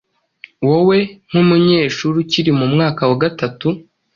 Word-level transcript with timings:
Wowe 0.67 0.97
nk’umunyeshuri 1.27 2.15
ukiri 2.23 2.51
mu 2.59 2.65
mwaka 2.73 3.01
wa 3.09 3.17
gatatu, 3.23 3.67